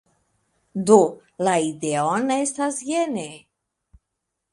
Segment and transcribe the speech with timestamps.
[0.89, 0.95] Do,
[1.49, 3.27] la ideon estas jene: